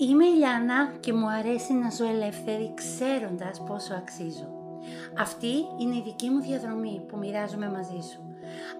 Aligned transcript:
Είμαι 0.00 0.24
η 0.24 0.34
Λιάννα 0.36 0.92
και 1.00 1.12
μου 1.12 1.28
αρέσει 1.28 1.72
να 1.72 1.90
ζω 1.90 2.04
ελεύθερη 2.04 2.74
ξέροντας 2.74 3.62
πόσο 3.66 3.94
αξίζω. 3.94 4.48
Αυτή 5.18 5.52
είναι 5.80 5.96
η 5.96 6.02
δική 6.04 6.28
μου 6.30 6.40
διαδρομή 6.40 7.04
που 7.08 7.18
μοιράζομαι 7.18 7.70
μαζί 7.70 8.00
σου. 8.10 8.20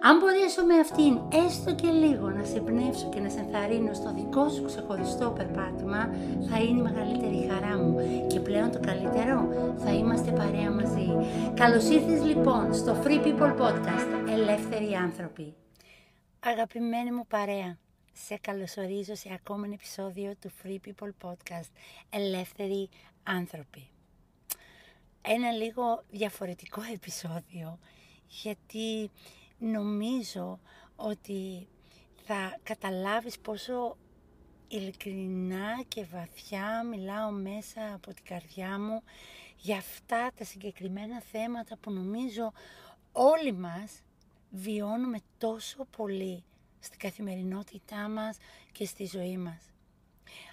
Αν 0.01 0.17
μπορέσω 0.17 0.65
με 0.65 0.75
αυτήν 0.79 1.19
έστω 1.45 1.75
και 1.75 1.89
λίγο 1.91 2.29
να 2.29 2.43
σε 2.43 2.59
πνεύσω 2.59 3.09
και 3.09 3.19
να 3.19 3.29
σε 3.29 3.39
ενθαρρύνω 3.39 3.93
στο 3.93 4.13
δικό 4.13 4.49
σου 4.49 4.63
ξεχωριστό 4.65 5.29
περπάτημα, 5.37 6.01
θα 6.49 6.57
είναι 6.59 6.79
η 6.79 6.81
μεγαλύτερη 6.81 7.49
χαρά 7.51 7.77
μου 7.77 7.95
και 8.27 8.39
πλέον 8.39 8.71
το 8.71 8.79
καλύτερο, 8.79 9.37
θα 9.77 9.91
είμαστε 9.91 10.31
παρέα 10.31 10.71
μαζί. 10.71 11.07
Καλώς 11.53 11.89
ήρθες 11.89 12.23
λοιπόν 12.23 12.73
στο 12.73 13.01
Free 13.03 13.25
People 13.25 13.53
Podcast, 13.61 14.09
Ελεύθεροι 14.29 14.93
Άνθρωποι. 14.93 15.53
Αγαπημένη 16.39 17.11
μου 17.11 17.25
παρέα, 17.27 17.77
σε 18.25 18.37
καλωσορίζω 18.37 19.15
σε 19.15 19.33
ακόμα 19.33 19.65
ένα 19.65 19.73
επεισόδιο 19.73 20.35
του 20.35 20.51
Free 20.63 20.77
People 20.87 21.09
Podcast 21.21 21.69
Ελεύθεροι 22.09 22.89
άνθρωποι. 23.23 23.89
Ένα 25.21 25.51
λίγο 25.51 26.03
διαφορετικό 26.09 26.81
επεισόδιο 26.93 27.79
γιατί 28.27 29.11
νομίζω 29.57 30.59
ότι 30.95 31.67
θα 32.25 32.57
καταλάβεις 32.63 33.39
πόσο 33.39 33.97
ειλικρινά 34.67 35.83
και 35.87 36.05
βαθιά 36.05 36.83
μιλάω 36.83 37.31
μέσα 37.31 37.93
από 37.93 38.13
την 38.13 38.23
καρδιά 38.23 38.79
μου 38.79 39.03
για 39.57 39.77
αυτά 39.77 40.31
τα 40.35 40.43
συγκεκριμένα 40.43 41.21
θέματα 41.21 41.77
που 41.77 41.91
νομίζω 41.91 42.51
όλοι 43.11 43.53
μας 43.53 44.03
βιώνουμε 44.49 45.17
τόσο 45.37 45.85
πολύ 45.97 46.43
στην 46.79 46.99
καθημερινότητά 46.99 48.09
μας 48.09 48.37
και 48.71 48.85
στη 48.85 49.05
ζωή 49.05 49.37
μας. 49.37 49.69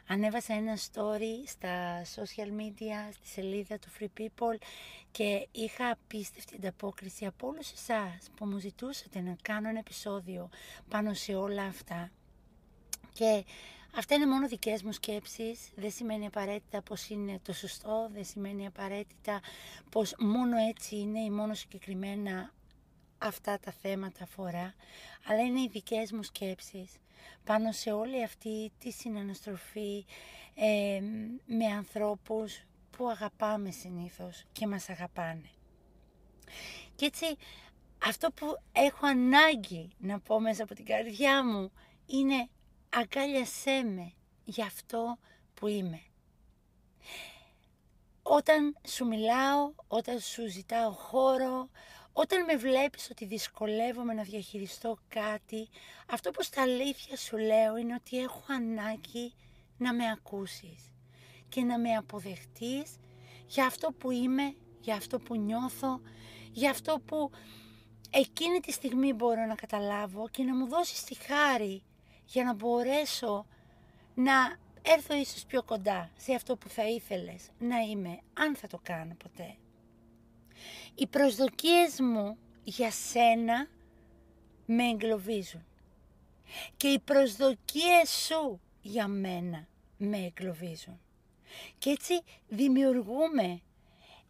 Ανέβασα 0.08 0.54
ένα 0.54 0.76
story 0.76 1.46
στα 1.46 2.02
social 2.04 2.60
media, 2.60 3.12
στη 3.12 3.28
σελίδα 3.28 3.78
του 3.78 3.88
Free 3.98 4.20
People 4.20 4.62
και 5.10 5.48
είχα 5.52 5.90
απίστευτη 5.90 6.54
ανταπόκριση 6.54 7.26
από 7.26 7.46
όλους 7.46 7.72
εσάς 7.72 8.30
που 8.36 8.46
μου 8.46 8.58
ζητούσατε 8.58 9.20
να 9.20 9.36
κάνω 9.42 9.68
ένα 9.68 9.78
επεισόδιο 9.78 10.48
πάνω 10.88 11.14
σε 11.14 11.34
όλα 11.34 11.62
αυτά. 11.62 12.10
Και 13.12 13.44
αυτά 13.96 14.14
είναι 14.14 14.26
μόνο 14.26 14.48
δικές 14.48 14.82
μου 14.82 14.92
σκέψεις, 14.92 15.70
δεν 15.74 15.90
σημαίνει 15.90 16.26
απαραίτητα 16.26 16.82
πως 16.82 17.08
είναι 17.08 17.38
το 17.42 17.52
σωστό, 17.52 18.08
δεν 18.12 18.24
σημαίνει 18.24 18.66
απαραίτητα 18.66 19.40
πως 19.90 20.14
μόνο 20.18 20.56
έτσι 20.56 20.96
είναι 20.96 21.20
ή 21.20 21.30
μόνο 21.30 21.54
συγκεκριμένα 21.54 22.54
αυτά 23.18 23.58
τα 23.58 23.72
θέματα 23.72 24.24
αφορά, 24.24 24.74
αλλά 25.26 25.40
είναι 25.40 25.60
οι 25.60 25.68
δικές 25.72 26.12
μου 26.12 26.22
σκέψεις 26.22 26.96
πάνω 27.44 27.72
σε 27.72 27.92
όλη 27.92 28.22
αυτή 28.22 28.72
τη 28.78 28.90
συναναστροφή 28.90 30.04
ε, 30.54 31.00
με 31.46 31.66
ανθρώπους 31.66 32.62
που 32.90 33.08
αγαπάμε 33.08 33.70
συνήθως 33.70 34.44
και 34.52 34.66
μας 34.66 34.88
αγαπάνε. 34.88 35.50
Και 36.94 37.06
έτσι 37.06 37.36
αυτό 38.04 38.30
που 38.30 38.58
έχω 38.72 39.06
ανάγκη 39.06 39.90
να 39.98 40.20
πω 40.20 40.40
μέσα 40.40 40.62
από 40.62 40.74
την 40.74 40.84
καρδιά 40.84 41.44
μου 41.44 41.72
είναι 42.06 42.48
αγκάλιασέ 42.88 43.82
με 43.82 44.12
για 44.44 44.64
αυτό 44.64 45.18
που 45.54 45.66
είμαι. 45.66 46.00
Όταν 48.22 48.76
σου 48.86 49.06
μιλάω, 49.06 49.72
όταν 49.88 50.20
σου 50.20 50.48
ζητάω 50.48 50.90
χώρο, 50.90 51.68
όταν 52.18 52.44
με 52.44 52.56
βλέπεις 52.56 53.10
ότι 53.10 53.24
δυσκολεύομαι 53.24 54.14
να 54.14 54.22
διαχειριστώ 54.22 54.98
κάτι, 55.08 55.68
αυτό 56.10 56.30
που 56.30 56.42
στα 56.42 56.62
αλήθεια 56.62 57.16
σου 57.16 57.36
λέω 57.36 57.76
είναι 57.76 57.94
ότι 57.94 58.18
έχω 58.18 58.42
ανάγκη 58.48 59.32
να 59.78 59.94
με 59.94 60.10
ακούσεις 60.10 60.92
και 61.48 61.62
να 61.62 61.78
με 61.78 61.94
αποδεχτείς 61.94 62.96
για 63.46 63.66
αυτό 63.66 63.92
που 63.92 64.10
είμαι, 64.10 64.54
για 64.80 64.94
αυτό 64.94 65.18
που 65.18 65.36
νιώθω, 65.36 66.00
για 66.52 66.70
αυτό 66.70 67.00
που 67.06 67.30
εκείνη 68.10 68.60
τη 68.60 68.72
στιγμή 68.72 69.12
μπορώ 69.12 69.46
να 69.46 69.54
καταλάβω 69.54 70.28
και 70.28 70.42
να 70.42 70.54
μου 70.54 70.66
δώσεις 70.66 71.04
τη 71.04 71.14
χάρη 71.14 71.82
για 72.24 72.44
να 72.44 72.54
μπορέσω 72.54 73.46
να 74.14 74.58
έρθω 74.82 75.14
ίσως 75.14 75.44
πιο 75.44 75.62
κοντά 75.62 76.10
σε 76.16 76.34
αυτό 76.34 76.56
που 76.56 76.68
θα 76.68 76.88
ήθελες 76.88 77.50
να 77.58 77.78
είμαι, 77.78 78.18
αν 78.34 78.56
θα 78.56 78.66
το 78.66 78.78
κάνω 78.82 79.14
ποτέ. 79.14 79.56
Οι 80.98 81.06
προσδοκίες 81.06 82.00
μου 82.00 82.38
για 82.64 82.90
σένα 82.90 83.68
με 84.66 84.88
εγκλωβίζουν. 84.88 85.64
Και 86.76 86.88
οι 86.88 86.98
προσδοκίες 86.98 88.26
σου 88.26 88.60
για 88.80 89.08
μένα 89.08 89.68
με 89.96 90.16
εγκλωβίζουν. 90.16 91.00
Και 91.78 91.90
έτσι 91.90 92.20
δημιουργούμε 92.48 93.60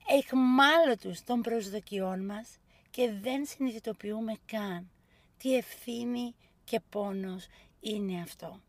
εχμάλωτους 0.06 1.24
των 1.24 1.40
προσδοκιών 1.40 2.24
μας 2.24 2.58
και 2.90 3.12
δεν 3.12 3.46
συνειδητοποιούμε 3.46 4.32
καν 4.46 4.90
τι 5.38 5.56
ευθύνη 5.56 6.34
και 6.64 6.80
πόνος 6.90 7.46
είναι 7.80 8.20
αυτό. 8.22 8.60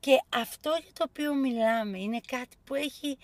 Και 0.00 0.22
αυτό 0.28 0.70
για 0.82 0.92
το 0.92 1.04
οποίο 1.08 1.34
μιλάμε 1.34 1.98
είναι 1.98 2.20
κάτι 2.26 2.56
που 2.64 2.74
έχει 2.74 3.18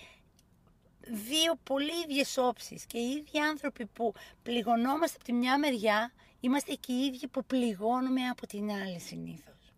δύο 1.11 1.55
πολύ 1.63 1.93
ίδιες 2.05 2.37
όψεις 2.37 2.85
και 2.87 2.99
οι 2.99 3.11
ίδιοι 3.11 3.39
άνθρωποι 3.39 3.87
που 3.87 4.15
πληγωνόμαστε 4.43 5.17
από 5.17 5.25
τη 5.25 5.33
μια 5.33 5.59
μεριά 5.59 6.13
είμαστε 6.41 6.75
και 6.75 6.93
οι 6.93 7.05
ίδιοι 7.05 7.27
που 7.27 7.45
πληγώνουμε 7.45 8.29
από 8.29 8.47
την 8.47 8.71
άλλη 8.71 9.01
συνήθως. 9.01 9.73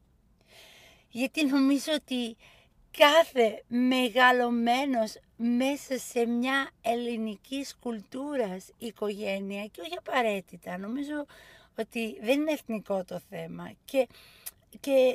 Γιατί 1.08 1.46
νομίζω 1.46 1.92
ότι 1.92 2.36
κάθε 2.98 3.62
μεγαλωμένος 3.68 5.16
μέσα 5.36 5.98
σε 5.98 6.26
μια 6.26 6.70
ελληνική 6.82 7.66
κουλτούρας 7.80 8.70
οικογένεια 8.78 9.66
και 9.66 9.80
όχι 9.80 9.94
απαραίτητα, 9.98 10.78
νομίζω 10.78 11.26
ότι 11.78 12.18
δεν 12.20 12.40
είναι 12.40 12.52
εθνικό 12.52 13.04
το 13.04 13.20
θέμα 13.30 13.72
και, 13.84 14.08
και 14.80 15.14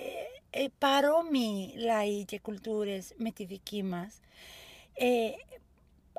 ε, 0.49 0.65
παρόμοιοι 0.77 1.73
λαοί 1.77 2.25
και 2.25 2.39
κουλτούρες 2.39 3.13
με 3.17 3.31
τη 3.31 3.45
δική 3.45 3.83
μας, 3.83 4.19
ε, 4.93 5.29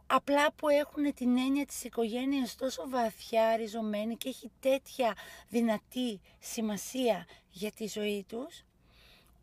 απλά 0.06 0.53
που 0.53 0.69
έχουν 0.69 1.15
την 1.15 1.39
έννοια 1.39 1.67
της 1.67 1.84
οικογένειας 1.84 2.55
τόσο 2.55 2.89
βαθιά 2.89 3.56
ριζωμένη 3.56 4.17
και 4.17 4.28
έχει 4.28 4.50
τέτοια 4.61 5.15
δυνατή 5.49 6.21
σημασία 6.39 7.27
για 7.50 7.72
τη 7.72 7.87
ζωή 7.87 8.25
τους, 8.28 8.65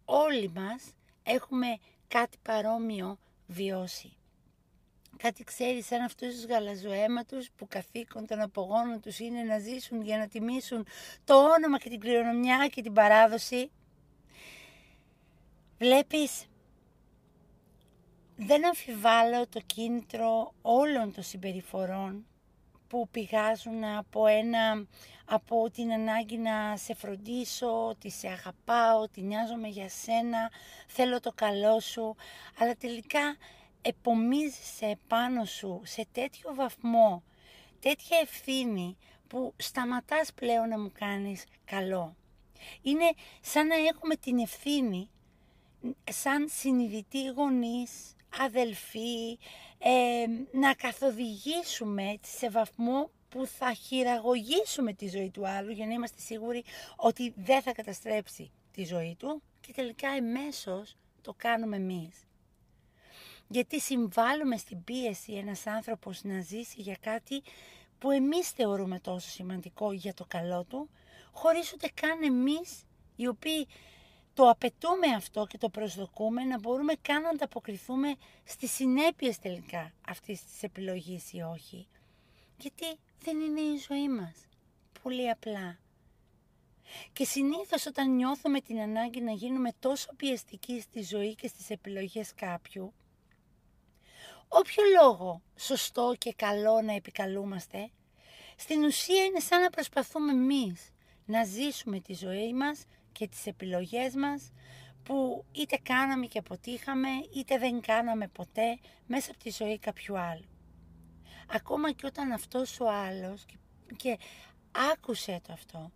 όλοι 0.06 0.52
μας 0.56 0.84
έχουμε 1.24 1.68
κάτι 2.08 2.38
παρόμοιο 2.42 3.18
βιώσει. 3.48 4.14
Κάτι 5.18 5.44
ξέρεις 5.44 5.86
σαν 5.86 6.02
αυτούς 6.02 6.34
τους 6.34 6.46
γαλαζοαίματους 6.46 7.50
που 7.58 7.68
καθήκον 7.68 8.28
των 8.28 8.42
απογόνων 8.42 9.02
τους 9.02 9.20
είναι 9.20 9.42
να 9.44 9.60
ζήσουν 9.60 10.02
για 10.02 10.18
να 10.18 10.28
τιμήσουν 10.28 10.86
το 11.24 11.54
όνομα 11.54 11.78
και 11.78 11.90
την 11.90 12.00
κληρονομιά 12.00 12.68
και 12.68 12.82
την 12.82 12.94
παράδοση. 12.94 13.72
Βλέπεις 15.78 16.46
δεν 18.46 18.66
αμφιβάλλω 18.66 19.48
το 19.48 19.60
κίνητρο 19.66 20.54
όλων 20.62 21.14
των 21.14 21.24
συμπεριφορών 21.24 22.26
που 22.88 23.08
πηγάζουν 23.12 23.84
από, 23.84 24.26
ένα, 24.28 24.86
από 25.26 25.70
την 25.70 25.92
ανάγκη 25.92 26.38
να 26.38 26.78
σε 26.78 26.94
φροντίσω, 26.94 27.88
ότι 27.88 28.10
σε 28.10 28.28
αγαπάω, 28.28 29.00
ότι 29.02 29.22
νοιάζομαι 29.22 29.68
για 29.68 29.90
σένα, 29.90 30.52
θέλω 30.88 31.20
το 31.20 31.32
καλό 31.36 31.80
σου, 31.80 32.16
αλλά 32.60 32.76
τελικά 32.76 33.36
επομίζεσαι 33.82 34.86
επάνω 34.86 35.46
σου 35.46 35.82
σε 35.84 36.08
τέτοιο 36.12 36.54
βαθμό, 36.56 37.24
τέτοια 37.80 38.18
ευθύνη 38.22 38.98
που 39.28 39.54
σταματάς 39.58 40.34
πλέον 40.34 40.70
να 40.70 40.80
μου 40.80 40.92
κάνεις 41.00 41.44
καλό. 41.66 42.16
Είναι 42.82 43.14
σαν 43.42 43.68
να 43.68 43.76
έχουμε 43.76 44.16
την 44.16 44.40
ευθύνη 44.40 45.10
σαν 46.12 46.48
συνειδητοί 46.50 47.28
γονείς, 47.28 48.16
αδελφοί, 48.40 49.38
ε, 49.78 50.26
να 50.52 50.74
καθοδηγήσουμε 50.74 52.20
σε 52.22 52.50
βαθμό 52.50 53.10
που 53.30 53.46
θα 53.46 53.74
χειραγωγήσουμε 53.74 54.94
τη 54.94 55.08
ζωή 55.08 55.30
του 55.30 55.48
άλλου 55.48 55.72
για 55.72 55.86
να 55.86 55.94
είμαστε 55.94 56.22
σίγουροι 56.22 56.64
ότι 56.96 57.34
δεν 57.36 57.62
θα 57.62 57.72
καταστρέψει 57.72 58.52
τη 58.72 58.84
ζωή 58.86 59.16
του 59.20 59.42
και 59.62 59.74
τελικά 59.74 60.10
εμέσως 60.10 60.96
το 61.22 61.34
κάνουμε 61.38 61.76
εμείς. 61.76 62.28
Γιατί 63.48 63.80
συμβάλλουμε 63.80 64.58
στην 64.58 64.84
πίεση 64.84 65.34
ένας 65.34 65.68
άνθρωπος 65.68 66.24
να 66.24 66.42
ζήσει 66.42 66.82
για 66.82 66.98
κάτι 67.00 67.44
που 68.00 68.12
εμείς 68.12 68.50
θεωρούμε 68.50 69.00
τόσο 69.00 69.30
σημαντικό 69.30 69.92
για 69.92 70.14
το 70.14 70.26
καλό 70.28 70.64
του, 70.64 70.90
χωρίς 71.32 71.74
ούτε 71.74 71.90
καν 71.94 72.24
εμείς 72.24 72.84
οι 73.16 73.28
οποίοι 73.28 73.68
το 74.34 74.50
απαιτούμε 74.50 75.08
αυτό 75.16 75.46
και 75.46 75.58
το 75.58 75.70
προσδοκούμε 75.70 76.44
να 76.44 76.60
μπορούμε 76.60 76.94
καν 77.02 77.22
να 77.22 77.30
ανταποκριθούμε 77.30 78.16
στις 78.44 78.72
συνέπειες 78.72 79.40
τελικά 79.40 79.94
αυτής 80.08 80.44
της 80.46 80.64
επιλογής 80.64 81.34
ή 81.34 81.42
όχι. 81.42 81.88
Γιατί 82.58 82.86
δεν 83.20 83.40
είναι 83.40 83.62
η 83.62 83.78
ζωή 83.88 84.10
μας. 84.10 84.36
Πολύ 85.04 85.30
απλά. 85.30 85.78
Και 87.14 87.26
συνήθως 87.26 87.86
όταν 87.86 88.16
νιώθουμε 88.16 88.62
την 88.62 88.80
ανάγκη 88.80 89.22
να 89.22 89.32
γίνουμε 89.32 89.70
τόσο 89.80 90.14
πιεστικοί 90.16 90.82
στη 90.82 91.02
ζωή 91.02 91.36
και 91.36 91.48
στις 91.48 91.70
επιλογές 91.70 92.34
κάποιου, 92.34 92.94
όποιο 94.48 94.84
λόγο 95.02 95.42
σωστό 95.56 96.14
και 96.18 96.34
καλό 96.34 96.82
να 96.82 96.94
επικαλούμαστε, 96.94 97.92
στην 98.56 98.84
ουσία 98.84 99.24
είναι 99.24 99.40
σαν 99.40 99.62
να 99.62 99.70
προσπαθούμε 99.70 100.32
εμείς 100.32 100.90
να 101.26 101.44
ζήσουμε 101.44 102.00
τη 102.00 102.14
ζωή 102.14 102.54
μας 102.54 102.86
και 103.14 103.28
τις 103.28 103.46
επιλογές 103.46 104.16
μας 104.16 104.52
που 105.04 105.46
είτε 105.52 105.80
κάναμε 105.84 106.26
και 106.26 106.38
αποτύχαμε 106.40 107.10
είτε 107.36 107.58
δεν 107.58 107.82
κάναμε 107.82 108.28
ποτέ 108.28 108.80
μέσα 109.08 109.32
από 109.32 109.40
τη 109.40 109.50
ζωή 109.50 109.80
κάποιου 109.80 110.20
άλλου. 110.20 110.46
Ακόμα 111.48 111.92
και 111.92 112.06
όταν 112.06 112.32
αυτός 112.32 112.80
ο 112.80 112.90
άλλος 112.90 113.46
και, 113.46 113.56
και 113.96 114.18
άκουσε 114.92 115.42
το 115.48 115.54
αυτό, 115.54 115.92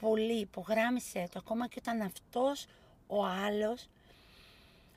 πολύ, 0.00 0.40
υπογράμμισε 0.40 1.28
το, 1.32 1.38
ακόμα 1.38 1.68
και 1.68 1.76
όταν 1.78 2.00
αυτός 2.00 2.66
ο 3.06 3.24
άλλος 3.24 3.88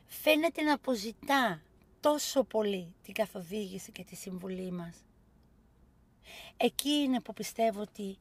φαίνεται 0.07 0.61
να 0.61 0.73
αποζητά 0.73 1.61
τόσο 1.99 2.43
πολύ 2.43 2.93
την 3.03 3.13
καθοδήγηση 3.13 3.91
και 3.91 4.03
τη 4.03 4.15
συμβουλή 4.15 4.71
μας. 4.71 4.95
Εκεί 6.57 6.89
είναι 6.89 7.19
που 7.19 7.33
πιστεύω 7.33 7.81
ότι 7.81 8.17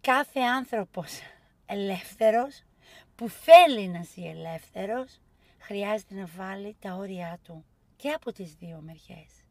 κάθε 0.00 0.40
άνθρωπος 0.40 1.20
ελεύθερος 1.70 2.62
που 3.14 3.28
θέλει 3.28 3.88
να 3.88 4.02
ζει 4.02 4.26
ελεύθερος 4.26 5.20
χρειάζεται 5.58 6.14
να 6.14 6.26
βάλει 6.36 6.76
τα 6.80 6.94
όρια 6.94 7.38
του 7.44 7.64
και 7.96 8.10
από 8.10 8.32
τις 8.32 8.54
δύο 8.54 8.80
μεριές. 8.80 9.44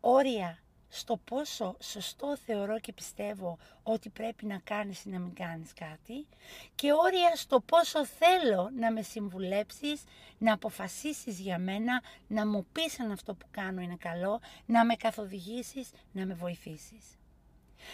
Όρια 0.00 0.58
στο 0.92 1.16
πόσο 1.16 1.76
σωστό 1.80 2.36
θεωρώ 2.36 2.80
και 2.80 2.92
πιστεύω 2.92 3.58
ότι 3.82 4.08
πρέπει 4.08 4.46
να 4.46 4.58
κάνεις 4.64 5.04
ή 5.04 5.08
να 5.08 5.18
μην 5.18 5.34
κάνεις 5.34 5.72
κάτι 5.72 6.26
και 6.74 6.92
όρια 6.92 7.36
στο 7.36 7.60
πόσο 7.60 8.04
θέλω 8.04 8.70
να 8.76 8.92
με 8.92 9.02
συμβουλέψεις, 9.02 10.02
να 10.38 10.52
αποφασίσεις 10.52 11.38
για 11.38 11.58
μένα, 11.58 12.02
να 12.28 12.46
μου 12.46 12.66
πεις 12.72 13.00
αν 13.00 13.10
αυτό 13.10 13.34
που 13.34 13.46
κάνω 13.50 13.80
είναι 13.80 13.96
καλό, 13.96 14.40
να 14.66 14.84
με 14.84 14.94
καθοδηγήσεις, 14.94 15.90
να 16.12 16.26
με 16.26 16.34
βοηθήσεις. 16.34 17.04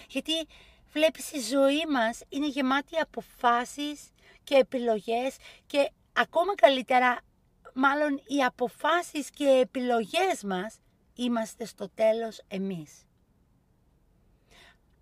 Γιατί 0.08 0.32
βλέπεις 0.92 1.32
η 1.32 1.40
ζωή 1.40 1.86
μας 1.86 2.20
είναι 2.28 2.48
γεμάτη 2.48 2.96
αποφάσεις 2.96 4.10
και 4.44 4.54
επιλογές 4.54 5.36
και 5.66 5.90
ακόμα 6.12 6.54
καλύτερα 6.54 7.20
μάλλον 7.74 8.22
οι 8.26 8.44
αποφάσεις 8.44 9.30
και 9.30 9.48
επιλογές 9.48 10.42
μας 10.44 10.78
είμαστε 11.14 11.64
στο 11.64 11.88
τέλος 11.94 12.42
εμείς. 12.48 13.04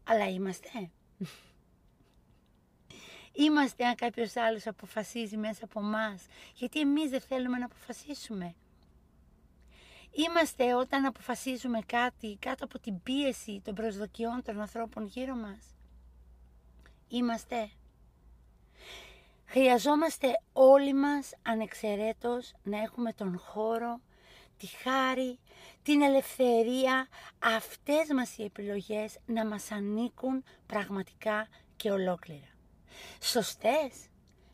Αλλά 0.04 0.28
είμαστε. 0.28 0.90
Είμαστε 3.32 3.86
αν 3.86 3.94
κάποιος 3.94 4.36
άλλος 4.36 4.66
αποφασίζει 4.66 5.36
μέσα 5.36 5.64
από 5.64 5.80
μας, 5.80 6.26
γιατί 6.54 6.80
εμείς 6.80 7.10
δεν 7.10 7.20
θέλουμε 7.20 7.58
να 7.58 7.64
αποφασίσουμε. 7.64 8.54
Είμαστε 10.16 10.74
όταν 10.74 11.04
αποφασίζουμε 11.04 11.78
κάτι 11.86 12.36
κάτω 12.40 12.64
από 12.64 12.78
την 12.78 13.02
πίεση 13.02 13.60
των 13.64 13.74
προσδοκιών 13.74 14.42
των 14.42 14.60
ανθρώπων 14.60 15.06
γύρω 15.06 15.34
μας. 15.34 15.76
Είμαστε. 17.08 17.70
Χρειαζόμαστε 19.44 20.28
όλοι 20.52 20.94
μας 20.94 21.32
ανεξαιρέτως 21.42 22.52
να 22.62 22.78
έχουμε 22.78 23.12
τον 23.12 23.38
χώρο 23.38 24.00
τη 24.56 24.66
χάρη, 24.66 25.38
την 25.82 26.02
ελευθερία, 26.02 27.08
αυτές 27.38 28.08
μας 28.14 28.38
οι 28.38 28.44
επιλογές 28.44 29.18
να 29.26 29.46
μας 29.46 29.70
ανήκουν 29.70 30.44
πραγματικά 30.66 31.48
και 31.76 31.90
ολόκληρα. 31.90 32.48
Σωστές, 33.20 34.08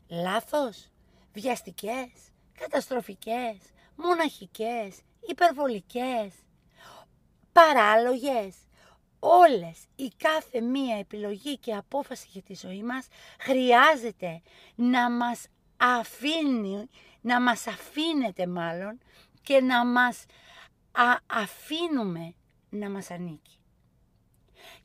λάθος, 0.07 0.87
βιαστικές, 1.33 2.11
καταστροφικές, 2.57 3.57
μοναχικές, 3.95 4.99
υπερβολικές, 5.27 6.33
παράλογες, 7.51 8.55
όλες 9.19 9.77
η 9.95 10.11
κάθε 10.17 10.61
μία 10.61 10.97
επιλογή 10.97 11.57
και 11.57 11.75
απόφαση 11.75 12.27
για 12.31 12.41
τη 12.41 12.55
ζωή 12.55 12.83
μας 12.83 13.07
χρειάζεται 13.39 14.41
να 14.75 15.11
μας 15.11 15.47
αφήνει, 15.77 16.89
να 17.21 17.41
μας 17.41 17.67
αφήνεται 17.67 18.47
μάλλον 18.47 18.99
και 19.41 19.61
να 19.61 19.85
μας 19.85 20.25
αφήνουμε 21.27 22.33
να 22.69 22.89
μας 22.89 23.11
ανήκει. 23.11 23.57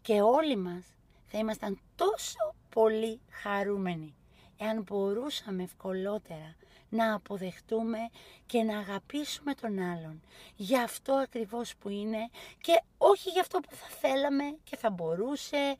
Και 0.03 0.21
όλοι 0.21 0.57
μας 0.57 0.85
θα 1.27 1.39
ήμασταν 1.39 1.81
τόσο 1.95 2.55
πολύ 2.69 3.21
χαρούμενοι 3.31 4.15
εάν 4.57 4.83
μπορούσαμε 4.83 5.63
ευκολότερα 5.63 6.57
να 6.97 7.15
αποδεχτούμε 7.15 7.99
και 8.47 8.63
να 8.63 8.79
αγαπήσουμε 8.79 9.55
τον 9.55 9.79
άλλον 9.79 10.23
για 10.57 10.83
αυτό 10.83 11.13
ακριβώς 11.13 11.77
που 11.77 11.89
είναι 11.89 12.31
και 12.61 12.83
όχι 12.99 13.31
για 13.31 13.41
αυτό 13.41 13.61
που 13.61 13.75
θα 13.75 13.87
θέλαμε 13.87 14.57
και 14.65 14.77
θα 14.77 14.91
μπορούσε 14.91 15.77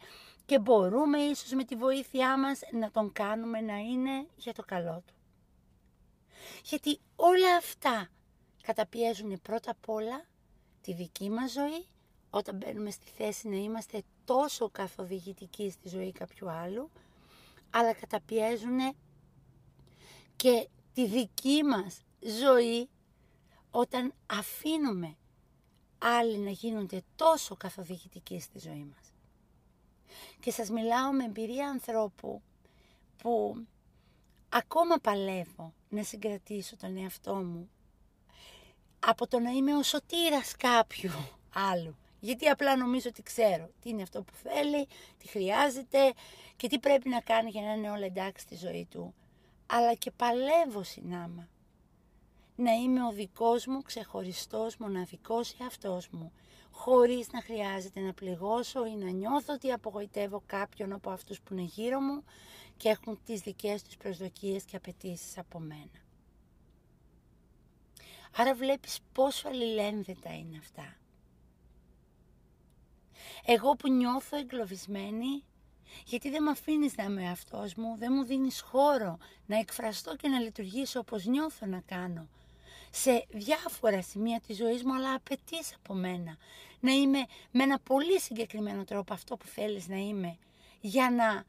και 0.47 0.59
μπορούμε 0.59 1.19
ίσως 1.19 1.51
με 1.51 1.65
τη 1.65 1.75
βοήθειά 1.75 2.39
μας 2.39 2.61
να 2.73 2.91
τον 2.91 3.13
κάνουμε 3.13 3.61
να 3.61 3.77
είναι 3.77 4.27
για 4.37 4.53
το 4.53 4.63
καλό 4.63 5.03
του. 5.07 5.15
Γιατί 6.65 7.01
όλα 7.17 7.57
αυτά 7.57 8.09
καταπιέζουν 8.63 9.41
πρώτα 9.43 9.71
απ' 9.71 9.89
όλα 9.89 10.25
τη 10.81 10.93
δική 10.93 11.31
μας 11.31 11.53
ζωή, 11.53 11.87
όταν 12.31 12.57
μπαίνουμε 12.57 12.91
στη 12.91 13.07
θέση 13.17 13.49
να 13.49 13.57
είμαστε 13.57 14.03
τόσο 14.25 14.69
καθοδηγητικοί 14.71 15.71
στη 15.71 15.89
ζωή 15.89 16.13
κάποιου 16.13 16.51
άλλου, 16.51 16.91
αλλά 17.71 17.93
καταπιέζουν 17.93 18.79
και 20.37 20.69
τη 20.97 21.07
δική 21.07 21.63
μας 21.63 22.01
ζωή 22.41 22.89
όταν 23.71 24.13
αφήνουμε 24.27 25.17
άλλοι 25.99 26.39
να 26.39 26.51
γίνονται 26.51 27.03
τόσο 27.17 27.57
καθοδηγητικοί 27.57 28.41
στη 28.41 28.59
ζωή 28.59 28.87
μας. 28.95 29.13
Και 30.41 30.51
σας 30.51 30.71
μιλάω 30.71 31.13
με 31.13 31.25
εμπειρία 31.25 31.69
ανθρώπου 31.69 32.43
που 33.17 33.65
ακόμα 34.49 34.97
παλεύω 34.97 35.73
να 35.89 36.03
συγκρατήσω 36.03 36.77
τον 36.77 36.97
εαυτό 36.97 37.35
μου 37.35 37.71
από 39.01 39.27
το 39.27 39.39
να 39.39 39.51
είμαι 39.51 39.77
ο 39.77 39.83
σωτήρας 39.83 40.57
κάποιου 40.57 41.13
άλλου. 41.55 41.97
Γιατί 42.21 42.49
απλά 42.49 42.77
νομίζω 42.77 43.09
ότι 43.09 43.23
ξέρω 43.23 43.71
τι 43.81 43.89
είναι 43.89 44.03
αυτό 44.03 44.23
που 44.23 44.33
θέλει, 44.35 44.87
τι 45.19 45.29
χρειάζεται 45.29 46.13
και 46.57 46.69
τι 46.69 46.79
πρέπει 46.79 47.09
να 47.09 47.21
κάνει 47.21 47.51
για 47.51 47.63
να 47.63 47.73
είναι 47.73 47.91
όλα 47.91 48.05
εντάξει 48.05 48.43
στη 48.43 48.57
ζωή 48.57 48.87
του. 48.91 49.15
Αλλά 49.67 49.95
και 49.95 50.11
παλεύω 50.11 50.83
συνάμα. 50.83 51.49
Να 52.57 52.73
είμαι 52.73 53.05
ο 53.07 53.13
δικός 53.13 53.67
μου 53.67 53.83
ξεχωριστός 53.83 54.77
μοναδικός 54.77 55.55
εαυτός 55.61 56.09
μου, 56.09 56.33
χωρίς 56.71 57.31
να 57.33 57.43
χρειάζεται 57.43 58.01
να 58.01 58.13
πληγώσω 58.13 58.87
ή 58.87 58.95
να 58.95 59.11
νιώθω 59.11 59.55
ότι 59.55 59.73
απογοητεύω 59.73 60.43
κάποιον 60.47 60.93
από 60.93 61.11
αυτούς 61.11 61.41
που 61.41 61.53
είναι 61.53 61.63
γύρω 61.63 62.01
μου 62.01 62.25
και 62.77 62.89
έχουν 62.89 63.19
τις 63.25 63.41
δικές 63.41 63.83
τους 63.83 63.97
προσδοκίες 63.97 64.65
και 64.65 64.77
απαιτήσεις 64.77 65.39
από 65.39 65.59
μένα. 65.59 66.05
Άρα 68.37 68.55
βλέπεις 68.55 68.99
πόσο 69.13 69.49
αλληλένδετα 69.49 70.37
είναι 70.37 70.57
αυτά. 70.59 70.97
Εγώ 73.45 73.77
που 73.77 73.93
νιώθω 73.93 74.37
εγκλωβισμένη, 74.37 75.45
γιατί 76.05 76.31
δεν 76.31 76.43
με 76.43 76.51
αφήνεις 76.51 76.97
να 76.97 77.05
είμαι 77.05 77.31
αυτός 77.31 77.75
μου, 77.75 77.97
δεν 77.99 78.13
μου 78.15 78.25
δίνεις 78.25 78.61
χώρο 78.61 79.19
να 79.47 79.59
εκφραστώ 79.59 80.17
και 80.17 80.29
να 80.29 80.39
λειτουργήσω 80.39 81.01
όπως 81.01 81.25
νιώθω 81.25 81.67
να 81.67 81.81
κάνω. 81.87 82.29
Σε 82.91 83.27
διάφορα 83.31 84.03
σημεία 84.03 84.41
της 84.47 84.57
ζωής 84.57 84.85
μου, 84.85 84.95
αλλά 84.95 85.15
απαιτείς 85.15 85.75
από 85.75 85.95
μένα. 85.95 86.37
Να 86.81 86.93
είμαι 86.93 87.27
με 87.51 87.63
ένα 87.63 87.79
πολύ 87.79 88.21
συγκεκριμένο 88.21 88.85
τρόπο 88.85 89.13
αυτό 89.13 89.37
που 89.37 89.47
θέλεις 89.47 89.89
να 89.89 89.97
είμαι, 89.97 90.39
για 90.81 91.11
να 91.11 91.45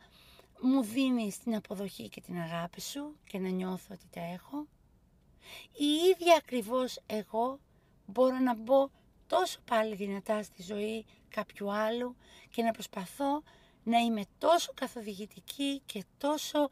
μου 0.62 0.84
δίνεις 0.84 1.38
την 1.38 1.56
αποδοχή 1.56 2.10
και 2.10 2.22
την 2.22 2.38
αγάπη 2.38 2.82
σου 2.82 3.16
και 3.24 3.40
να 3.40 3.50
νιώθω 3.50 3.88
ότι 3.92 4.06
τα 4.12 4.22
έχω 4.34 4.68
η 5.78 5.86
ίδια 5.86 6.36
ακριβώς 6.36 7.00
εγώ 7.06 7.60
μπορώ 8.06 8.40
να 8.40 8.56
μπω 8.56 8.90
τόσο 9.28 9.60
πάλι 9.66 9.96
δυνατά 9.96 10.44
στη 10.44 10.62
ζωή 10.64 11.06
κάποιου 11.30 11.72
άλλου 11.72 12.16
και 12.50 12.64
να 12.64 12.72
προσπαθώ 12.72 13.44
να 13.88 14.00
είμαι 14.00 14.22
τόσο 14.38 14.72
καθοδηγητική 14.74 15.82
και 15.86 16.04
τόσο 16.18 16.70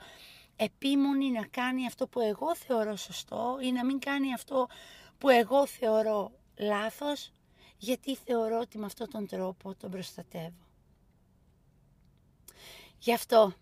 επίμονη 0.56 1.32
να 1.32 1.46
κάνει 1.46 1.86
αυτό 1.86 2.08
που 2.08 2.20
εγώ 2.20 2.56
θεωρώ 2.56 2.96
σωστό 2.96 3.58
ή 3.62 3.72
να 3.72 3.86
μην 3.86 4.00
κάνει 4.00 4.34
αυτό 4.34 4.68
που 5.18 5.30
εγώ 5.30 5.68
θεωρώ 5.68 6.32
λάθος 6.58 7.32
γιατί 7.78 8.16
θεωρώ 8.16 8.60
ότι 8.60 8.78
με 8.78 8.86
αυτόν 8.86 9.10
τον 9.10 9.28
τρόπο 9.28 9.76
τον 9.76 9.92
προστατεύω. 9.92 10.68
Γι' 13.00 13.14
αυτό 13.14 13.54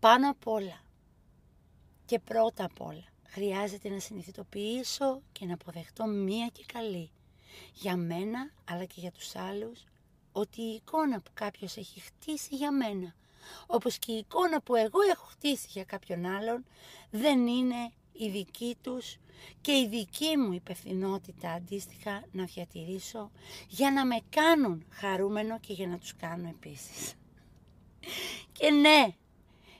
πάνω 0.00 0.30
απ' 0.30 0.46
όλα 0.46 0.80
και 2.04 2.18
πρώτα 2.18 2.64
απ' 2.64 2.80
όλα 2.80 3.06
χρειάζεται 3.26 3.88
να 3.88 3.98
συνειδητοποιήσω 3.98 5.22
και 5.32 5.46
να 5.46 5.54
αποδεχτώ 5.54 6.06
μία 6.06 6.46
και 6.46 6.64
καλή 6.72 7.10
για 7.72 7.96
μένα 7.96 8.50
αλλά 8.64 8.84
και 8.84 9.00
για 9.00 9.12
τους 9.12 9.36
άλλους 9.36 9.84
ότι 10.36 10.62
η 10.62 10.74
εικόνα 10.74 11.20
που 11.20 11.30
κάποιος 11.34 11.76
έχει 11.76 12.00
χτίσει 12.00 12.54
για 12.54 12.72
μένα 12.72 13.14
όπως 13.66 13.98
και 13.98 14.12
η 14.12 14.16
εικόνα 14.16 14.60
που 14.60 14.74
εγώ 14.74 15.00
έχω 15.10 15.26
χτίσει 15.26 15.66
για 15.70 15.84
κάποιον 15.84 16.26
άλλον 16.26 16.64
δεν 17.10 17.46
είναι 17.46 17.92
η 18.12 18.28
δική 18.28 18.76
τους 18.82 19.16
και 19.60 19.72
η 19.72 19.88
δική 19.88 20.36
μου 20.36 20.52
υπευθυνότητα 20.52 21.50
αντίστοιχα 21.50 22.24
να 22.32 22.44
διατηρήσω 22.44 23.30
για 23.68 23.90
να 23.90 24.06
με 24.06 24.16
κάνουν 24.30 24.84
χαρούμενο 24.90 25.58
και 25.58 25.72
για 25.72 25.86
να 25.86 25.98
τους 25.98 26.16
κάνω 26.16 26.48
επίσης. 26.48 27.14
Και 28.52 28.70
ναι, 28.70 29.14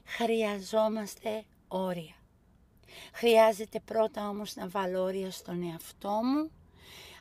χρειαζόμαστε 0.05 1.45
όρια. 1.69 2.15
Χρειάζεται 3.13 3.81
πρώτα 3.81 4.29
όμως 4.29 4.55
να 4.55 4.69
βάλω 4.69 5.03
όρια 5.03 5.31
στον 5.31 5.63
εαυτό 5.63 6.21
μου, 6.25 6.51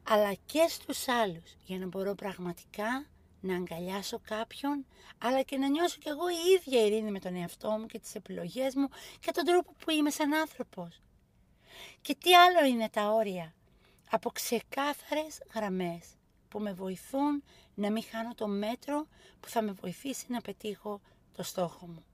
αλλά 0.03 0.33
και 0.33 0.65
στους 0.69 1.07
άλλους, 1.07 1.55
για 1.65 1.77
να 1.77 1.85
μπορώ 1.87 2.15
πραγματικά 2.15 3.05
να 3.45 3.55
αγκαλιάσω 3.55 4.19
κάποιον, 4.27 4.85
αλλά 5.17 5.41
και 5.41 5.57
να 5.57 5.67
νιώσω 5.67 5.97
κι 5.99 6.09
εγώ 6.09 6.29
η 6.29 6.51
ίδια 6.55 6.85
ειρήνη 6.85 7.11
με 7.11 7.19
τον 7.19 7.35
εαυτό 7.35 7.69
μου 7.69 7.85
και 7.85 7.99
τις 7.99 8.15
επιλογές 8.15 8.75
μου 8.75 8.87
και 9.19 9.31
τον 9.31 9.45
τρόπο 9.45 9.73
που 9.79 9.91
είμαι 9.91 10.09
σαν 10.09 10.33
άνθρωπος. 10.33 11.01
Και 12.01 12.15
τι 12.15 12.35
άλλο 12.35 12.65
είναι 12.65 12.89
τα 12.89 13.09
όρια; 13.09 13.53
Από 14.09 14.29
ξεκάθαρες 14.29 15.41
γραμμές 15.53 16.05
που 16.49 16.59
με 16.59 16.73
βοηθούν 16.73 17.43
να 17.75 17.91
μην 17.91 18.03
χάνω 18.11 18.35
το 18.35 18.47
μέτρο 18.47 19.07
που 19.39 19.49
θα 19.49 19.61
με 19.61 19.71
βοηθήσει 19.71 20.25
να 20.27 20.41
πετύχω 20.41 21.01
το 21.35 21.43
στόχο 21.43 21.87
μου. 21.87 22.05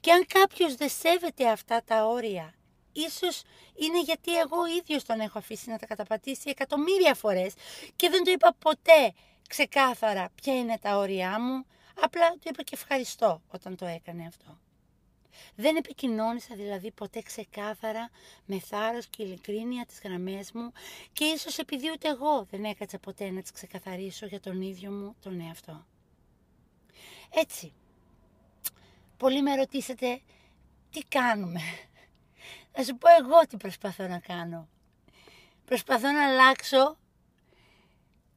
Και 0.00 0.12
αν 0.12 0.26
κάποιος 0.26 0.74
δεν 0.74 0.88
σέβεται 0.88 1.50
αυτά 1.50 1.82
τα 1.84 2.06
όρια, 2.06 2.54
ίσως 2.92 3.42
είναι 3.74 4.02
γιατί 4.02 4.38
εγώ 4.38 4.66
ίδιος 4.78 5.04
τον 5.04 5.20
έχω 5.20 5.38
αφήσει 5.38 5.70
να 5.70 5.78
τα 5.78 5.86
καταπατήσει 5.86 6.50
εκατομμύρια 6.50 7.14
φορές 7.14 7.54
και 7.96 8.08
δεν 8.08 8.24
το 8.24 8.30
είπα 8.30 8.54
ποτέ 8.58 9.14
ξεκάθαρα 9.48 10.28
ποια 10.34 10.58
είναι 10.58 10.78
τα 10.78 10.96
όρια 10.96 11.40
μου, 11.40 11.64
απλά 12.00 12.30
του 12.30 12.40
είπα 12.44 12.62
και 12.62 12.74
ευχαριστώ 12.74 13.42
όταν 13.48 13.76
το 13.76 13.86
έκανε 13.86 14.26
αυτό. 14.26 14.58
Δεν 15.54 15.76
επικοινώνησα 15.76 16.54
δηλαδή 16.54 16.90
ποτέ 16.90 17.22
ξεκάθαρα 17.22 18.10
με 18.46 18.58
θάρρος 18.58 19.06
και 19.06 19.22
ειλικρίνεια 19.22 19.86
τις 19.86 20.00
γραμμές 20.04 20.52
μου 20.52 20.72
και 21.12 21.24
ίσως 21.24 21.58
επειδή 21.58 21.90
ούτε 21.90 22.08
εγώ 22.08 22.46
δεν 22.50 22.64
έκατσα 22.64 22.98
ποτέ 22.98 23.30
να 23.30 23.40
τις 23.42 23.50
ξεκαθαρίσω 23.50 24.26
για 24.26 24.40
τον 24.40 24.60
ίδιο 24.60 24.90
μου 24.90 25.16
τον 25.22 25.40
εαυτό. 25.40 25.86
Έτσι, 27.30 27.72
πολλοί 29.16 29.42
με 29.42 29.54
ρωτήσατε 29.54 30.20
τι 30.90 31.00
κάνουμε; 31.00 31.60
Θα 32.72 32.84
σου 32.84 32.96
πω 32.96 33.08
εγώ 33.20 33.46
τι 33.48 33.56
προσπαθώ 33.56 34.06
να 34.06 34.18
κάνω. 34.18 34.68
Προσπαθώ 35.64 36.10
να 36.10 36.26
αλλάξω 36.26 36.96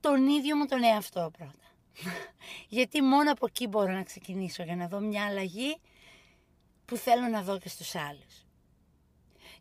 τον 0.01 0.27
ίδιο 0.27 0.55
μου 0.55 0.65
τον 0.65 0.83
εαυτό 0.83 1.31
πρώτα. 1.37 1.71
Γιατί 2.67 3.01
μόνο 3.01 3.31
από 3.31 3.45
εκεί 3.45 3.67
μπορώ 3.67 3.91
να 3.91 4.03
ξεκινήσω 4.03 4.63
για 4.63 4.75
να 4.75 4.87
δω 4.87 4.99
μια 4.99 5.25
αλλαγή 5.25 5.77
που 6.85 6.95
θέλω 6.95 7.27
να 7.27 7.41
δω 7.41 7.59
και 7.59 7.69
στους 7.69 7.95
άλλους. 7.95 8.45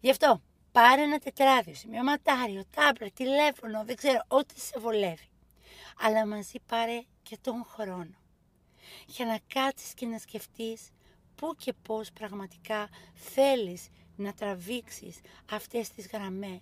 Γι' 0.01 0.11
αυτό 0.11 0.43
πάρε 0.73 1.03
ένα 1.03 1.19
τετράδιο, 1.19 1.75
σημειωματάριο, 1.75 2.63
τάμπλετ, 2.75 3.15
τηλέφωνο, 3.15 3.85
δεν 3.85 3.97
ξέρω, 3.97 4.21
ό,τι 4.29 4.61
σε 4.61 4.79
βολεύει. 4.79 5.29
Αλλά 6.01 6.27
μαζί 6.27 6.61
πάρε 6.67 7.01
και 7.23 7.39
τον 7.41 7.65
χρόνο. 7.65 8.15
Για 9.07 9.27
να 9.27 9.39
κάτσεις 9.55 9.95
και 9.95 10.07
να 10.07 10.19
σκεφτείς 10.19 10.91
πού 11.35 11.55
και 11.57 11.73
πώς 11.73 12.13
πραγματικά 12.13 12.89
θέλεις 13.15 13.89
να 14.17 14.33
τραβήξεις 14.33 15.21
αυτές 15.51 15.89
τις 15.91 16.07
γραμμές 16.07 16.61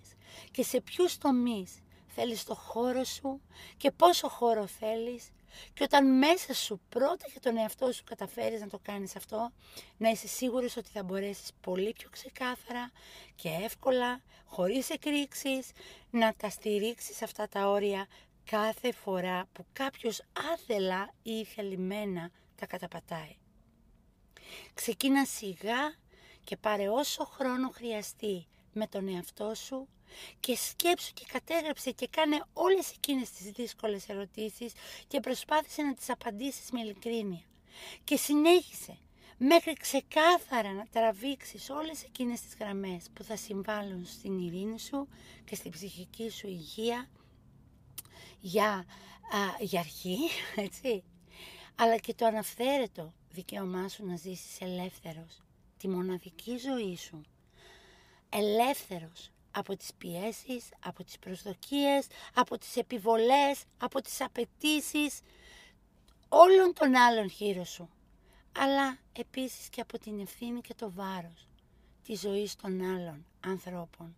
και 0.51 0.63
σε 0.63 0.81
ποιους 0.81 1.17
τομείς 1.17 1.79
θέλεις 2.15 2.43
το 2.43 2.55
χώρο 2.55 3.03
σου 3.03 3.41
και 3.77 3.91
πόσο 3.91 4.29
χώρο 4.29 4.67
θέλεις 4.67 5.29
και 5.73 5.83
όταν 5.83 6.17
μέσα 6.17 6.53
σου 6.53 6.81
πρώτα 6.89 7.25
για 7.31 7.39
τον 7.39 7.57
εαυτό 7.57 7.91
σου 7.91 8.03
καταφέρεις 8.03 8.61
να 8.61 8.67
το 8.67 8.79
κάνεις 8.81 9.15
αυτό, 9.15 9.51
να 9.97 10.09
είσαι 10.09 10.27
σίγουρος 10.27 10.77
ότι 10.77 10.89
θα 10.89 11.03
μπορέσεις 11.03 11.51
πολύ 11.61 11.93
πιο 11.93 12.09
ξεκάθαρα 12.09 12.91
και 13.35 13.49
εύκολα, 13.63 14.21
χωρίς 14.45 14.89
εκρήξεις, 14.89 15.71
να 16.09 16.33
τα 16.33 16.49
στηρίξεις 16.49 17.21
αυτά 17.21 17.47
τα 17.47 17.69
όρια 17.69 18.07
κάθε 18.49 18.91
φορά 18.91 19.47
που 19.53 19.65
κάποιος 19.73 20.21
άθελα 20.53 21.13
ή 21.23 21.43
θελημένα 21.43 22.31
τα 22.55 22.65
καταπατάει. 22.65 23.35
Ξεκίνα 24.73 25.25
σιγά 25.25 25.95
και 26.43 26.57
πάρε 26.57 26.89
όσο 26.89 27.25
χρόνο 27.25 27.69
χρειαστεί 27.69 28.47
με 28.73 28.87
τον 28.87 29.07
εαυτό 29.07 29.55
σου 29.55 29.87
και 30.39 30.55
σκέψου 30.55 31.13
και 31.13 31.25
κατέγραψε 31.31 31.91
και 31.91 32.07
κάνε 32.07 32.43
όλες 32.53 32.91
εκείνες 32.91 33.31
τις 33.31 33.51
δύσκολες 33.51 34.09
ερωτήσεις 34.09 34.71
και 35.07 35.19
προσπάθησε 35.19 35.81
να 35.81 35.93
τις 35.93 36.09
απαντήσεις 36.09 36.71
με 36.71 36.79
ειλικρίνεια. 36.79 37.41
Και 38.03 38.15
συνέχισε 38.15 38.97
μέχρι 39.37 39.73
ξεκάθαρα 39.73 40.71
να 40.73 40.85
τραβήξεις 40.91 41.69
όλες 41.69 42.03
εκείνες 42.03 42.41
τις 42.41 42.55
γραμμές 42.59 43.05
που 43.13 43.23
θα 43.23 43.35
συμβάλλουν 43.35 44.05
στην 44.05 44.39
ειρήνη 44.39 44.79
σου 44.79 45.07
και 45.45 45.55
στην 45.55 45.71
ψυχική 45.71 46.29
σου 46.29 46.47
υγεία 46.47 47.09
για, 48.39 48.71
α, 48.71 48.85
για 49.59 49.79
αρχή, 49.79 50.17
έτσι, 50.65 51.03
αλλά 51.75 51.97
και 51.97 52.13
το 52.13 52.25
αναφθέρετο 52.25 53.13
δικαίωμά 53.31 53.87
σου 53.87 54.05
να 54.05 54.15
ζήσεις 54.15 54.61
ελεύθερος 54.61 55.41
τη 55.77 55.87
μοναδική 55.87 56.57
ζωή 56.57 56.97
σου, 56.97 57.21
ελεύθερος 58.29 59.31
από 59.51 59.75
τις 59.77 59.93
πιέσεις, 59.97 60.69
από 60.79 61.03
τις 61.03 61.19
προσδοκίες, 61.19 62.07
από 62.33 62.57
τις 62.57 62.75
επιβολές, 62.75 63.63
από 63.77 64.01
τις 64.01 64.21
απαιτήσεις 64.21 65.19
όλων 66.29 66.73
των 66.73 66.95
άλλων 66.95 67.25
γύρω 67.25 67.63
σου, 67.63 67.89
αλλά 68.51 68.97
επίσης 69.13 69.69
και 69.69 69.81
από 69.81 69.99
την 69.99 70.19
ευθύνη 70.19 70.61
και 70.61 70.73
το 70.73 70.91
βάρος 70.91 71.47
της 72.03 72.19
ζωής 72.19 72.55
των 72.55 72.81
άλλων 72.81 73.25
ανθρώπων 73.39 74.15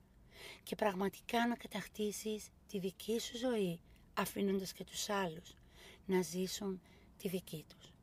και 0.64 0.76
πραγματικά 0.76 1.48
να 1.48 1.56
κατακτήσεις 1.56 2.50
τη 2.68 2.80
δική 2.80 3.20
σου 3.20 3.38
ζωή 3.38 3.80
αφήνοντας 4.14 4.74
και 4.74 4.84
τους 4.84 5.10
άλλους 5.10 5.54
να 6.06 6.22
ζήσουν 6.22 6.82
τη 7.18 7.30
δική 7.30 7.66
τους. 7.68 7.94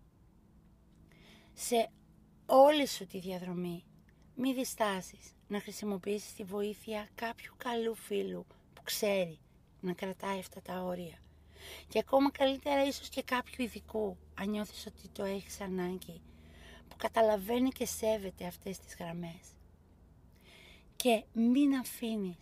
Σε 1.54 1.90
όλη 2.46 2.86
σου 2.86 3.06
τη 3.06 3.18
διαδρομή 3.18 3.84
μη 4.34 4.52
διστάσεις 4.54 5.32
να 5.48 5.60
χρησιμοποιήσεις 5.60 6.34
τη 6.34 6.44
βοήθεια 6.44 7.08
κάποιου 7.14 7.52
καλού 7.56 7.94
φίλου 7.94 8.46
που 8.74 8.82
ξέρει 8.82 9.38
να 9.80 9.92
κρατάει 9.92 10.38
αυτά 10.38 10.62
τα 10.62 10.82
όρια. 10.82 11.18
Και 11.88 11.98
ακόμα 11.98 12.30
καλύτερα 12.30 12.84
ίσως 12.86 13.08
και 13.08 13.22
κάποιου 13.22 13.64
ειδικού, 13.64 14.16
αν 14.34 14.50
νιώθεις 14.50 14.86
ότι 14.86 15.08
το 15.08 15.24
έχεις 15.24 15.60
ανάγκη, 15.60 16.20
που 16.88 16.96
καταλαβαίνει 16.96 17.70
και 17.70 17.86
σέβεται 17.86 18.46
αυτές 18.46 18.78
τις 18.78 18.96
γραμμές. 18.98 19.56
Και 20.96 21.24
μην 21.32 21.74
αφήνεις 21.74 22.36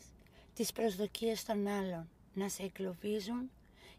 τις 0.55 0.73
προσδοκίες 0.73 1.45
των 1.45 1.67
άλλων 1.67 2.09
να 2.35 2.49
σε 2.49 2.63
εγκλωβίζουν 2.63 3.51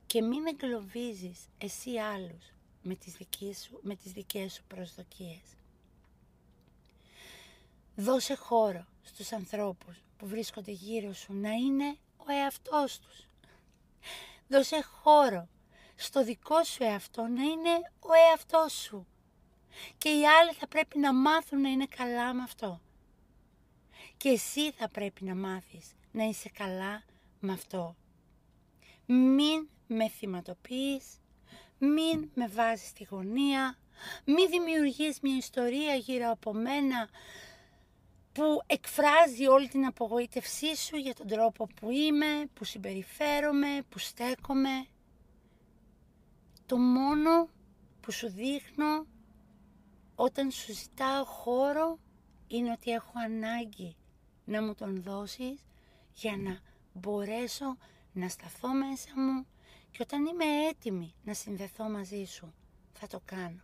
και 0.06 0.22
μην 0.22 0.48
εγκλωβίζεις 0.48 1.40
εσύ 1.58 1.98
άλλους 1.98 2.54
με 2.84 2.96
τις, 2.96 3.14
δικές 3.14 3.58
σου, 3.58 3.80
με 3.82 3.96
τις 3.96 4.12
δικές 4.12 4.54
σου 4.54 4.64
προσδοκίες. 4.68 5.57
Δώσε 8.00 8.36
χώρο 8.36 8.86
στους 9.02 9.32
ανθρώπους 9.32 10.04
που 10.18 10.28
βρίσκονται 10.28 10.72
γύρω 10.72 11.14
σου 11.14 11.34
να 11.34 11.52
είναι 11.52 11.98
ο 12.18 12.32
εαυτός 12.32 13.00
τους. 13.00 13.28
Δώσε 14.48 14.82
χώρο 14.82 15.48
στο 15.96 16.24
δικό 16.24 16.64
σου 16.64 16.84
εαυτό 16.84 17.22
να 17.22 17.42
είναι 17.44 17.92
ο 18.00 18.14
εαυτός 18.30 18.74
σου. 18.74 19.08
Και 19.98 20.10
οι 20.10 20.28
άλλοι 20.28 20.54
θα 20.54 20.68
πρέπει 20.68 21.00
να 21.00 21.14
μάθουν 21.14 21.62
να 21.62 21.70
είναι 21.70 21.86
καλά 21.86 22.34
με 22.34 22.44
αυτό. 22.44 22.82
Και 24.18 24.30
εσύ 24.30 24.72
θα 24.72 24.90
πρέπει 24.90 25.24
να 25.24 25.36
μάθεις 25.36 25.92
να 26.12 26.24
είσαι 26.24 26.50
καλά 26.50 27.04
με 27.40 27.54
αυτό. 27.54 27.96
Μην 29.06 29.68
με 29.88 30.10
θυματοποιείς, 30.10 31.06
μην 31.78 32.30
με 32.34 32.48
βάζεις 32.48 32.88
στη 32.88 33.08
γωνία, 33.10 33.78
μην 34.26 34.50
δημιουργείς 34.50 35.20
μια 35.22 35.38
ιστορία 35.38 35.96
γύρω 35.96 36.30
από 36.32 36.54
μένα 36.54 37.10
που 38.38 38.62
εκφράζει 38.66 39.48
όλη 39.48 39.68
την 39.68 39.86
απογοήτευσή 39.86 40.76
σου 40.76 40.96
για 40.96 41.14
τον 41.14 41.28
τρόπο 41.28 41.68
που 41.76 41.90
είμαι, 41.92 42.46
που 42.54 42.64
συμπεριφέρομαι, 42.64 43.82
που 43.90 44.00
στέκομαι. 44.00 44.86
Το 46.66 46.78
μόνο 46.78 47.50
που 48.02 48.12
σου 48.12 48.30
δείχνω 48.30 49.06
όταν 50.16 50.52
σου 50.52 50.74
ζητάω 50.74 51.26
χώρο 51.26 52.00
είναι 52.48 52.72
ότι 52.72 52.92
έχω 52.92 53.12
ανάγκη 53.26 53.96
να 54.46 54.64
μου 54.64 54.76
τον 54.76 55.02
δώσεις 55.02 55.66
για 56.14 56.38
να 56.38 56.60
μπορέσω 56.94 57.78
να 58.14 58.30
σταθώ 58.30 58.74
μέσα 58.74 59.10
μου 59.16 59.46
και 59.92 60.00
όταν 60.02 60.26
είμαι 60.26 60.68
έτοιμη 60.70 61.14
να 61.24 61.34
συνδεθώ 61.34 61.90
μαζί 61.90 62.24
σου 62.26 62.54
θα 62.94 63.08
το 63.08 63.22
κάνω. 63.26 63.62